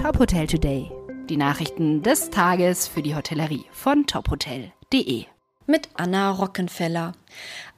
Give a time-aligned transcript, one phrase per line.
[0.00, 0.90] Top Hotel Today.
[1.28, 5.26] Die Nachrichten des Tages für die Hotellerie von tophotel.de.
[5.66, 7.12] Mit Anna Rockenfeller.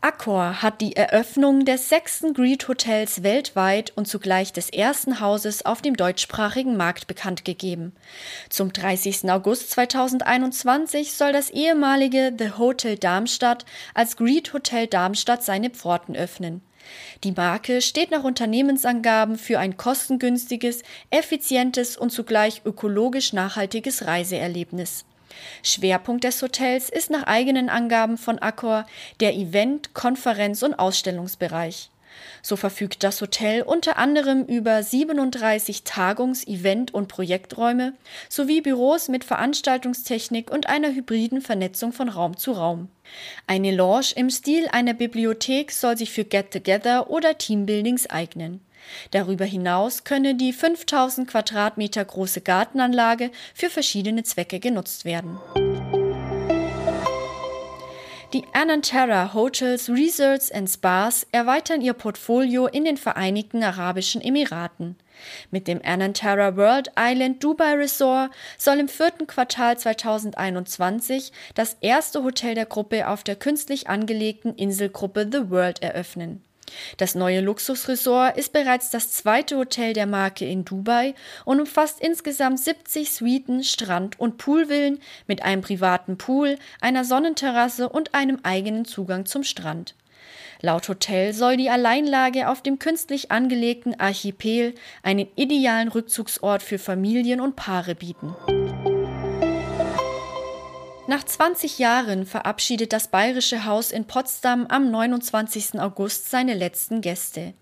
[0.01, 5.83] Accor hat die Eröffnung des sechsten Greet Hotels weltweit und zugleich des ersten Hauses auf
[5.83, 7.93] dem deutschsprachigen Markt bekannt gegeben.
[8.49, 9.29] Zum 30.
[9.29, 13.65] August 2021 soll das ehemalige The Hotel Darmstadt
[13.95, 16.63] als Greet Hotel Darmstadt seine Pforten öffnen.
[17.25, 25.05] Die Marke steht nach Unternehmensangaben für ein kostengünstiges, effizientes und zugleich ökologisch nachhaltiges Reiseerlebnis.
[25.63, 28.87] Schwerpunkt des Hotels ist nach eigenen Angaben von Accor
[29.21, 31.92] der Event-, Konferenz- und Ausstellungsbereich.
[32.43, 37.95] So verfügt das Hotel unter anderem über 37 Tagungs-, Event- und Projekträume
[38.29, 42.89] sowie Büros mit Veranstaltungstechnik und einer hybriden Vernetzung von Raum zu Raum.
[43.47, 48.61] Eine Lounge im Stil einer Bibliothek soll sich für Get-Together oder Teambuildings eignen.
[49.13, 55.39] Darüber hinaus könne die 5000 Quadratmeter große Gartenanlage für verschiedene Zwecke genutzt werden.
[58.33, 64.97] Die Anantara Hotels, Resorts and Spas erweitern ihr Portfolio in den Vereinigten Arabischen Emiraten.
[65.51, 72.55] Mit dem Anantara World Island Dubai Resort soll im vierten Quartal 2021 das erste Hotel
[72.55, 76.43] der Gruppe auf der künstlich angelegten Inselgruppe The World eröffnen.
[76.97, 81.15] Das neue Luxusresort ist bereits das zweite Hotel der Marke in Dubai
[81.45, 88.15] und umfasst insgesamt 70 Suiten, Strand- und Poolvillen mit einem privaten Pool, einer Sonnenterrasse und
[88.15, 89.95] einem eigenen Zugang zum Strand.
[90.61, 97.41] Laut Hotel soll die Alleinlage auf dem künstlich angelegten Archipel einen idealen Rückzugsort für Familien
[97.41, 98.37] und Paare bieten.
[101.09, 105.81] Nach 20 Jahren verabschiedet das Bayerische Haus in Potsdam am 29.
[105.81, 107.55] August seine letzten Gäste.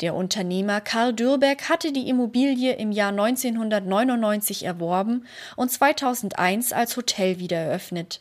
[0.00, 5.26] Der Unternehmer Karl Dürbeck hatte die Immobilie im Jahr 1999 erworben
[5.56, 8.20] und 2001 als Hotel wieder eröffnet.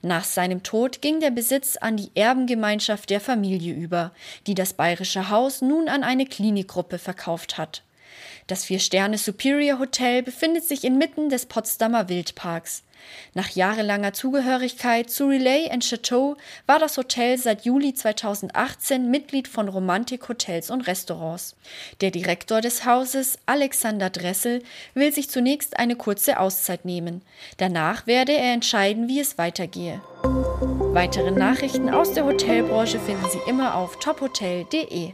[0.00, 4.12] Nach seinem Tod ging der Besitz an die Erbengemeinschaft der Familie über,
[4.46, 7.82] die das Bayerische Haus nun an eine Klinikgruppe verkauft hat.
[8.46, 12.82] Das Vier-Sterne Superior Hotel befindet sich inmitten des Potsdamer Wildparks.
[13.34, 16.36] Nach jahrelanger Zugehörigkeit zu Relay and Chateau
[16.66, 21.54] war das Hotel seit Juli 2018 Mitglied von Romantik Hotels und Restaurants.
[22.00, 24.62] Der Direktor des Hauses, Alexander Dressel,
[24.94, 27.22] will sich zunächst eine kurze Auszeit nehmen.
[27.58, 30.00] Danach werde er entscheiden, wie es weitergehe.
[30.92, 35.12] Weitere Nachrichten aus der Hotelbranche finden Sie immer auf tophotel.de.